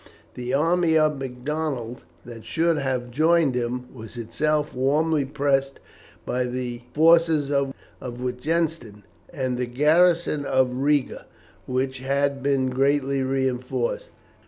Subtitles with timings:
[0.33, 5.79] The army of Macdonald, that should have joined him, was itself warmly pressed
[6.25, 7.75] by the forces of
[8.19, 11.27] Wittgenstein and the garrison of Riga,
[11.67, 14.09] which had been greatly reinforced.